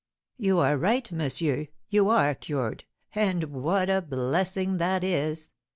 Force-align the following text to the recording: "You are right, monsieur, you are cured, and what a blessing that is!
"You 0.39 0.57
are 0.57 0.77
right, 0.77 1.11
monsieur, 1.11 1.67
you 1.89 2.09
are 2.09 2.33
cured, 2.33 2.85
and 3.13 3.43
what 3.43 3.87
a 3.87 4.01
blessing 4.01 4.77
that 4.77 5.03
is! 5.03 5.51